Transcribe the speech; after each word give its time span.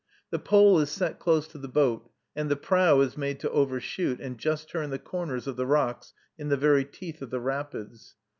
The 0.31 0.39
pole 0.39 0.79
is 0.79 0.89
set 0.89 1.19
close 1.19 1.47
to 1.49 1.59
the 1.59 1.67
boat, 1.67 2.09
and 2.35 2.49
the 2.49 2.55
prow 2.55 3.01
is 3.01 3.15
made 3.15 3.39
to 3.41 3.51
overshoot, 3.51 4.19
and 4.19 4.35
just 4.35 4.67
turn 4.67 4.89
the 4.89 4.97
corners 4.97 5.45
of 5.45 5.57
the 5.57 5.67
rocks, 5.67 6.11
in 6.39 6.49
the 6.49 6.57
very 6.57 6.85
teeth 6.85 7.21
of 7.21 7.29
the 7.29 7.39
rapids. 7.39 8.15